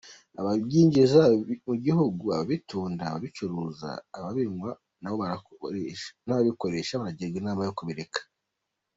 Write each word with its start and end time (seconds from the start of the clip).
Ababyinjiza 0.39 1.21
mu 1.67 1.75
gihugu, 1.85 2.23
ababitunda, 2.35 3.01
ababicuruza, 3.09 3.89
ababinywa 4.17 4.69
n’ababikoresha 6.27 6.99
baragirwa 6.99 7.37
inama 7.41 7.61
yo 7.67 7.75
kubireka. 7.79 8.19